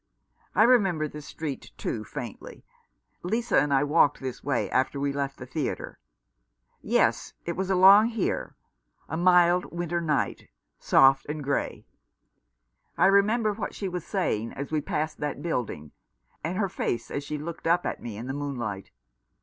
I 0.55 0.63
remember 0.63 1.07
this 1.07 1.27
street, 1.27 1.73
too, 1.77 2.03
faintly. 2.03 2.65
Lisa 3.21 3.59
and 3.61 3.71
I 3.71 3.83
walked 3.83 4.19
this 4.19 4.43
way 4.43 4.67
after 4.71 4.99
we 4.99 5.13
left 5.13 5.37
the 5.37 5.45
theatre. 5.45 5.99
Yes, 6.81 7.33
it 7.45 7.55
was 7.55 7.69
along 7.69 8.07
here 8.07 8.55
213 9.11 9.11
Rough 9.11 9.11
Justice. 9.11 9.11
—a 9.11 9.17
mild 9.23 9.65
winter 9.71 10.01
night, 10.01 10.47
soft 10.79 11.25
and 11.27 11.43
grey. 11.43 11.85
I 12.97 13.05
remember 13.05 13.53
what 13.53 13.75
she 13.75 13.87
was 13.87 14.03
saying 14.03 14.53
as 14.53 14.71
we 14.71 14.81
passed 14.81 15.19
that 15.19 15.43
building, 15.43 15.91
and 16.43 16.57
her 16.57 16.67
face 16.67 17.11
as 17.11 17.23
she 17.23 17.37
looked 17.37 17.67
up 17.67 17.85
at 17.85 18.01
me 18.01 18.17
in 18.17 18.25
the 18.25 18.33
moon 18.33 18.55
light. 18.55 18.89